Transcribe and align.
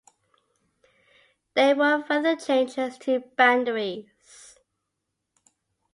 There 1.53 1.75
were 1.75 2.03
further 2.03 2.35
changes 2.35 2.97
to 2.97 3.19
boundaries. 3.37 4.57